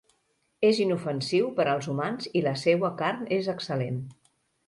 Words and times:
És 0.69 0.79
inofensiu 0.85 1.51
per 1.59 1.67
als 1.73 1.89
humans 1.91 2.31
i 2.41 2.43
la 2.47 2.55
seua 2.63 2.91
carn 3.03 3.31
és 3.39 3.53
excel·lent. 3.57 4.01